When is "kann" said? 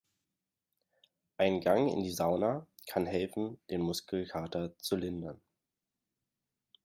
2.87-3.05